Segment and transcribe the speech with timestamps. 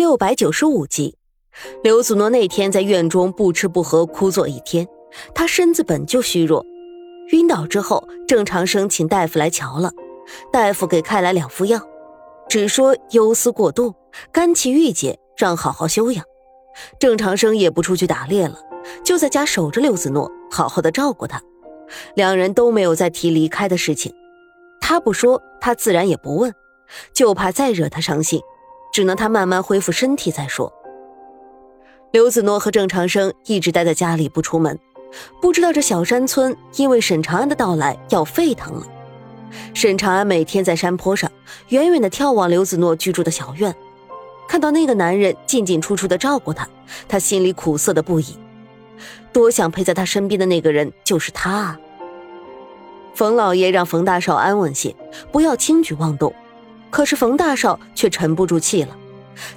[0.00, 1.14] 六百九十五集，
[1.82, 4.88] 刘子诺那天在院中不吃不喝，哭坐一天。
[5.34, 6.64] 他身子本就虚弱，
[7.32, 9.92] 晕倒之后，郑长生请大夫来瞧了。
[10.50, 11.78] 大夫给开来两副药，
[12.48, 13.94] 只说忧思过度，
[14.32, 16.24] 肝气郁结，让好好休养。
[16.98, 18.58] 郑长生也不出去打猎了，
[19.04, 21.42] 就在家守着刘子诺，好好的照顾他。
[22.14, 24.14] 两人都没有再提离开的事情，
[24.80, 26.54] 他不说，他自然也不问，
[27.12, 28.40] 就怕再惹他伤心。
[28.92, 30.72] 只能他慢慢恢复身体再说。
[32.12, 34.78] 刘子诺和郑长生一直待在家里不出门，
[35.40, 38.86] 不知道这小山村因为沈长安的到来要沸腾了。
[39.74, 41.30] 沈长安每天在山坡上
[41.68, 43.74] 远远的眺望刘子诺居住的小院，
[44.48, 46.68] 看到那个男人进进出出的照顾他，
[47.08, 48.36] 他心里苦涩的不已。
[49.32, 51.80] 多想陪在他身边的那个人就是他啊！
[53.14, 54.94] 冯老爷让冯大少安稳些，
[55.30, 56.34] 不要轻举妄动。
[56.90, 58.96] 可是冯大少却沉不住气了，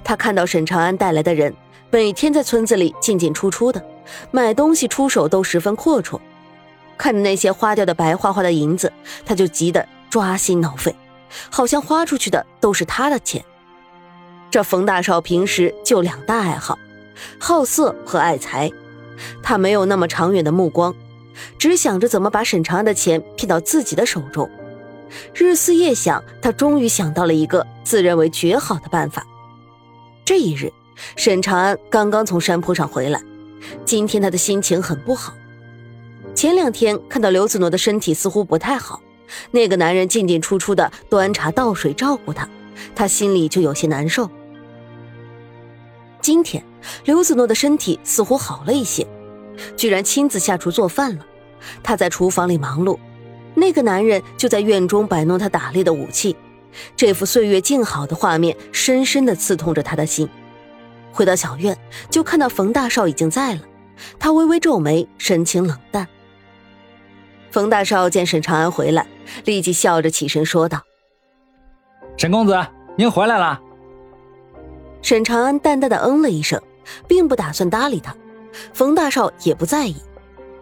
[0.04, 1.54] 他看到沈长安带来的人，
[1.90, 3.84] 每天在村子里进进出出的，
[4.32, 6.20] 买东西出手都十分阔绰，
[6.98, 8.94] 看着那些花掉的白花花的银子，
[9.26, 10.96] 他就急得抓心挠肺，
[11.50, 13.44] 好像花出去的都是他的钱。
[14.52, 16.78] 这冯大少平时就两大爱好，
[17.40, 18.70] 好色和爱财，
[19.42, 20.94] 他没有那么长远的目光，
[21.58, 24.48] 只想着怎么把沈长安的钱骗到自己的手中。
[25.34, 29.26] 日思夜想，他终于想到了一个自认为绝好的办法。
[30.26, 30.72] 这一日，
[31.16, 33.22] 沈长安刚刚从山坡上回来，
[33.86, 35.34] 今天他的心情很不好。
[36.34, 39.02] 前两天看到刘子诺的身体似乎不太好，
[39.52, 42.48] 那个男人进进出出的端茶倒水照顾他，
[42.96, 44.30] 他心里就有些难受。
[46.22, 46.64] 今天
[47.06, 49.06] 刘子诺的身体似乎好了一些，
[49.76, 51.26] 居然亲自下厨做饭了。
[51.84, 52.98] 他在厨房里忙碌。
[53.56, 56.36] 那个男人就在院中摆弄他打猎的武器，
[56.96, 60.28] 这幅岁月静好的画面深深的刺痛着他的心。
[61.12, 61.78] 回到小院，
[62.10, 63.62] 就看到冯大少已经在了，
[64.18, 66.08] 他微微皱眉，神情冷淡。
[67.52, 69.06] 冯大少见沈长安回来，
[69.46, 70.82] 立即笑着起身说道
[72.18, 72.60] ：“沈公子，
[72.96, 73.62] 您回来了。”
[75.04, 76.60] 沈长安淡淡的嗯了一声，
[77.08, 78.16] 并不打算搭理他。
[78.74, 79.96] 冯大少也不在意，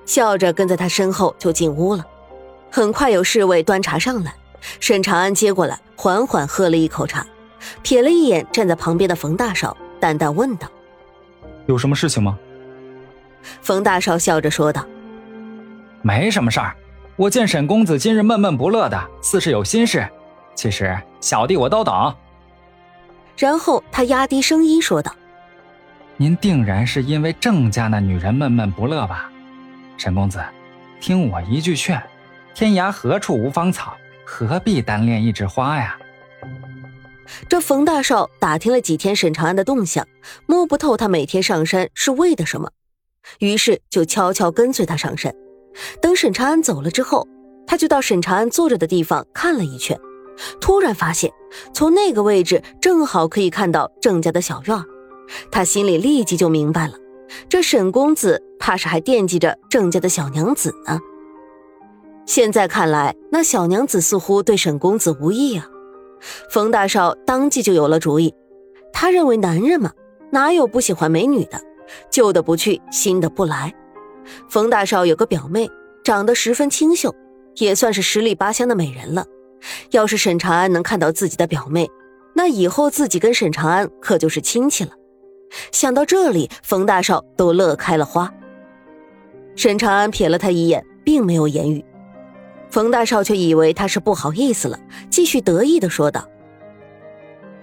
[0.06, 2.06] 笑着跟在他身后就进屋了。
[2.72, 4.34] 很快有侍卫端茶上来，
[4.80, 7.28] 沈长安接过来，缓缓喝了一口茶，
[7.84, 10.72] 瞥了一眼站在旁边的冯大少，淡淡问道
[11.68, 12.40] ：“有什么事情吗？”
[13.62, 14.86] 冯大少笑着说道
[16.02, 16.74] ：“没什么事儿，
[17.18, 20.08] 我见沈公子今日闷闷不乐的，似是有心事。
[20.56, 22.16] 其实小弟我都懂。”
[23.36, 25.14] 然后他压低声音说道
[26.16, 29.30] ：“您定然是因为郑家那女人闷闷不乐吧？
[29.98, 30.42] 沈公子，
[31.02, 32.02] 听我一句劝。”
[32.54, 33.96] 天涯何处无芳草，
[34.26, 35.98] 何必单恋一枝花呀？
[37.48, 40.06] 这冯大少打听了几天沈长安的动向，
[40.46, 42.70] 摸不透他每天上山是为的什么，
[43.40, 45.34] 于是就悄悄跟随他上山。
[46.02, 47.26] 等沈长安走了之后，
[47.66, 49.98] 他就到沈长安坐着的地方看了一圈，
[50.60, 51.32] 突然发现
[51.74, 54.78] 从那个位置正好可以看到郑家的小院
[55.50, 56.96] 他心里立即就明白了，
[57.48, 61.00] 这沈公子怕是还惦记着郑家的小娘子呢。
[62.26, 65.68] 现在看来，那小娘子似乎对沈公子无意啊。
[66.50, 68.34] 冯大少当即就有了主意，
[68.94, 69.92] 他认为男人嘛，
[70.32, 71.60] 哪有不喜欢美女的？
[72.10, 73.74] 旧的不去，新的不来。
[74.48, 75.70] 冯大少有个表妹，
[76.04, 77.14] 长得十分清秀，
[77.56, 79.26] 也算是十里八乡的美人了。
[79.90, 81.90] 要是沈长安能看到自己的表妹，
[82.34, 84.92] 那以后自己跟沈长安可就是亲戚了。
[85.72, 88.32] 想到这里，冯大少都乐开了花。
[89.56, 91.84] 沈长安瞥了他一眼，并没有言语。
[92.72, 96.26] 冯大少却以为他是不好意思了，继续得意的说道：“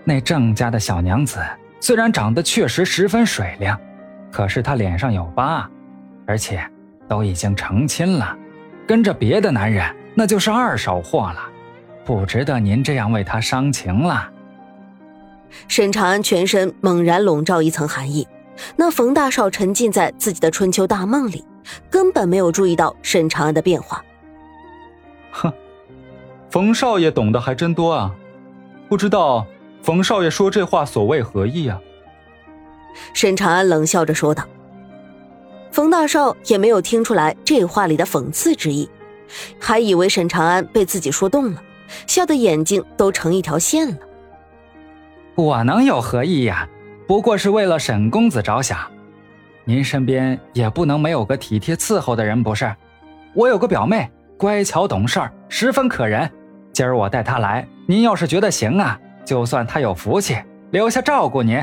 [0.05, 1.41] 那郑家的小娘子
[1.81, 3.75] 虽然长得确实十分水灵，
[4.31, 5.69] 可是她脸上有疤，
[6.27, 6.63] 而且
[7.09, 8.37] 都已经成亲了，
[8.87, 9.83] 跟着别的男人
[10.15, 11.39] 那就是二手货了，
[12.05, 14.31] 不值得您这样为她伤情了。”
[15.69, 18.29] 沈长安全身猛然笼罩一层寒意，
[18.77, 21.43] 那冯大少沉浸在自己的春秋大梦里，
[21.89, 24.05] 根本没有注意到沈长安的变化。
[25.31, 25.53] 哼，
[26.51, 28.15] 冯少爷懂得还真多啊！
[28.89, 29.47] 不知道
[29.83, 31.81] 冯少爷说这话所谓何意啊？
[33.13, 34.45] 沈长安冷笑着说道。
[35.71, 38.89] 冯大少也没有听出来这话里的讽刺之意，
[39.61, 41.63] 还以为沈长安被自己说动了，
[42.07, 43.97] 笑得眼睛都成一条线了。
[45.35, 46.69] 我能有何意呀？
[47.07, 48.79] 不过是为了沈公子着想。
[49.65, 52.75] 您身边也不能没有个体贴伺候的人，不是？
[53.35, 54.11] 我有个表妹。
[54.39, 56.31] 乖巧懂事儿，十分可人。
[56.73, 60.39] 今儿我带她来，您要是觉得行啊，就算她有福气，
[60.71, 61.61] 留下照顾您。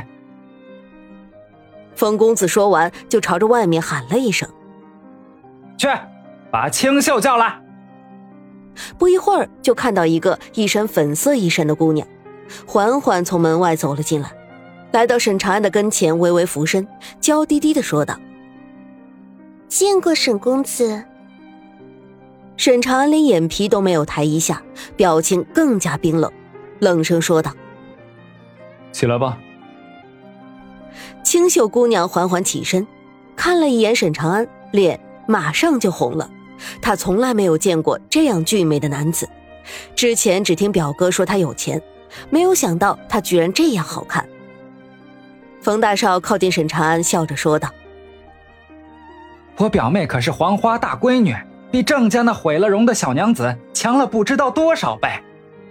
[1.95, 4.49] 冯公子说完，就朝着外面喊了一声
[5.79, 5.87] ：“去，
[6.51, 7.61] 把清秀叫来。”
[8.99, 12.05] 不一会儿，就看到一个一身粉色衣衫的姑娘，
[12.67, 14.29] 缓缓从门外走了进来，
[14.91, 16.85] 来到沈长安的跟前，微微俯身，
[17.21, 18.19] 娇滴滴的说道
[19.69, 21.05] ：“见过沈公子。”
[22.57, 24.61] 沈长安连眼皮都没有抬一下，
[24.95, 26.31] 表情更加冰冷，
[26.79, 27.51] 冷声说道
[28.91, 29.37] ：“起来吧。”
[31.23, 32.87] 清秀姑娘缓缓起身，
[33.35, 36.29] 看了一眼沈长安，脸马上就红了。
[36.81, 39.27] 她从来没有见过这样俊美的男子，
[39.95, 41.81] 之前只听表哥说他有钱，
[42.29, 44.25] 没有想到他居然这样好看。
[45.61, 47.69] 冯大少靠近沈长安，笑着说道
[49.57, 51.35] ：“我表妹可是黄花大闺女，
[51.75, 55.09] 比郑家那毁了容的小娘子强了不知道多少倍。”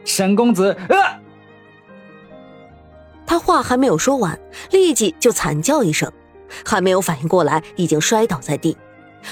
[0.05, 0.99] 沈公子，呃。
[3.25, 4.39] 他话还没有说完，
[4.71, 6.13] 立即就惨叫一声，
[6.63, 8.77] 还没有反应过来，已经摔倒在地。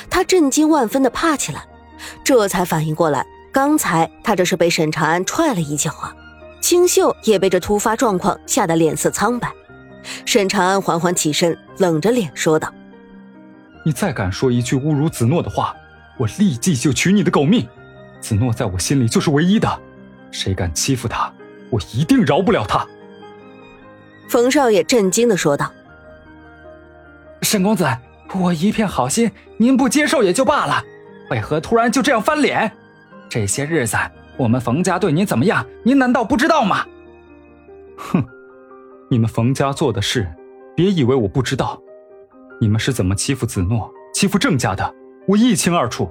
[0.09, 1.63] 他震惊万分的怕起来，
[2.25, 6.17] 这才反应过来，刚才他这是被沈长安踹了一脚啊！
[6.63, 9.53] 清秀也被这突发状况吓得脸色苍白。
[10.25, 12.73] 沈长安缓缓起身，冷着脸说道
[13.85, 15.77] ：“你再敢说一句侮辱子诺的话，
[16.19, 17.69] 我立即就取你的狗命！
[18.21, 19.81] 子诺在我心里就是唯一的，
[20.31, 21.33] 谁敢欺负他，
[21.71, 22.87] 我一定饶不了他。”
[24.29, 25.73] 冯少爷震惊的说道
[27.43, 27.87] ：“沈公子，
[28.35, 30.83] 我一片好心，您不接受也就罢了，
[31.31, 32.71] 为何突然就这样翻脸？
[33.29, 33.97] 这些日子
[34.37, 36.87] 我们冯家对您怎么样，您难道不知道吗
[37.99, 38.25] ？”“哼，
[39.11, 40.31] 你们冯家做的事，
[40.77, 41.81] 别以为我不知道。
[42.61, 44.95] 你们是怎么欺负子诺、欺负郑家的，
[45.27, 46.11] 我一清二楚。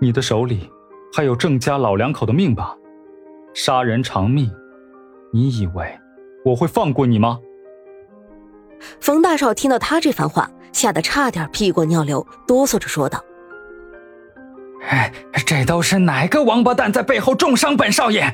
[0.00, 0.70] 你的手里
[1.12, 2.74] 还有郑家老两口的命吧？
[3.54, 4.50] 杀人偿命，
[5.32, 5.86] 你以为？”
[6.42, 7.38] 我会放过你吗？
[8.98, 13.22] 冯大少听到他这番话，吓得差点屁滚尿流，哆嗦着说道
[14.88, 15.12] ：“哎，
[15.44, 18.24] 这都是哪个王八蛋在背后重伤本少爷？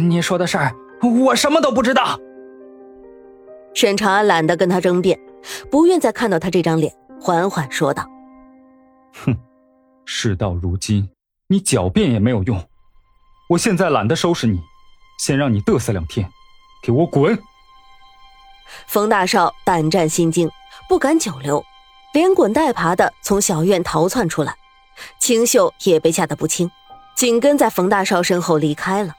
[0.00, 0.72] 你说的事儿，
[1.24, 2.16] 我什么都不知道。”
[3.74, 5.18] 沈长安懒得跟他争辩，
[5.68, 8.04] 不愿再看到他这张脸，缓缓说道
[9.26, 9.36] ：“哼，
[10.10, 11.10] 事到如今，
[11.48, 12.66] 你狡辩也没有用。
[13.50, 14.58] 我现在懒得收拾你，
[15.18, 16.26] 先让你嘚瑟两天。”
[16.82, 17.38] 给我滚！
[18.86, 20.48] 冯大少胆战心惊，
[20.88, 21.62] 不敢久留，
[22.14, 24.54] 连滚带爬的从小院逃窜出来。
[25.18, 26.70] 清秀也被吓得不轻，
[27.14, 29.12] 紧跟在冯大少身后离开了。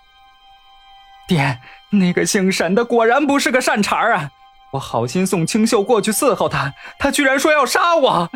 [1.28, 1.60] 爹，
[1.92, 4.32] 那个姓沈的果然不是个善茬啊！
[4.72, 8.30] 我好心送清秀过去伺候他，他居然说要杀我。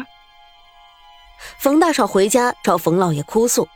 [1.57, 3.67] 冯大少回家找冯老爷哭诉，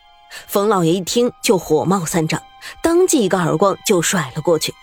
[0.47, 2.41] 冯老爷一听就火冒三丈，
[2.81, 4.73] 当即一个耳光就甩了过去。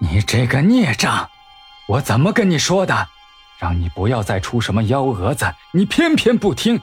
[0.00, 1.28] 你这个孽障，
[1.88, 3.08] 我怎么跟你说的？
[3.58, 6.80] 让你不要再出什么幺蛾子，你偏偏不听，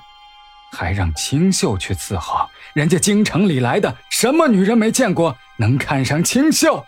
[0.74, 2.50] 还让清秀去伺候。
[2.74, 6.86] 人家京城里来的，什么女人没见过，能看上清秀？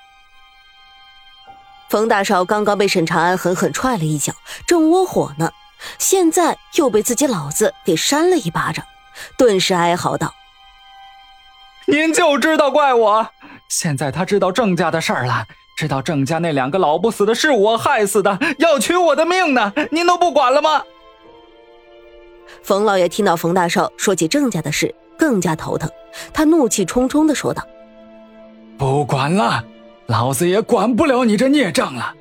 [1.87, 4.33] 冯大少刚刚被沈长安狠狠踹了一脚，
[4.67, 5.49] 正窝火呢，
[5.97, 8.85] 现在又被自己老子给扇了一巴掌，
[9.37, 10.33] 顿时哀嚎道
[11.87, 13.27] ：“您就知道怪我！
[13.69, 15.45] 现在他知道郑家的事儿了。”
[15.77, 20.81] 知道郑家那两个老不死的是我害死的，要取我的命呢，您都不管了吗？
[22.63, 25.87] 冯老爷听到冯大少说起郑家的事，更加头疼，
[26.33, 27.63] 他怒气冲冲的说道
[28.75, 29.63] ：“不管了，
[30.07, 32.11] 老子也管不了你这孽障了，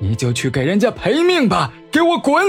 [0.00, 2.44] 你就去给人家赔命吧，给我滚！”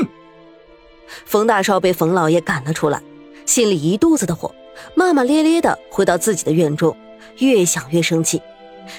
[1.25, 3.01] 冯大少被冯老爷赶了出来，
[3.45, 4.53] 心里一肚子的火，
[4.95, 6.95] 骂骂咧咧的回到自己的院中，
[7.39, 8.41] 越想越生气。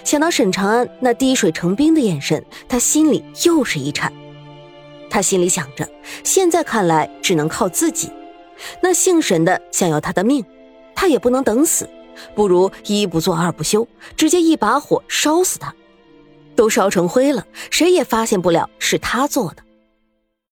[0.04, 4.12] 想到沈长安那滴水成冰的眼神，他心里又是一颤。
[5.10, 5.88] 他心里想着，
[6.22, 8.10] 现在看来只能靠自己。
[8.82, 10.44] 那姓沈的想要他的命，
[10.94, 11.88] 他也不能等死，
[12.34, 15.74] 不如一不做二不休，直接一把火烧死他。
[16.54, 19.62] 都烧成灰了，谁也发现不了是他做的。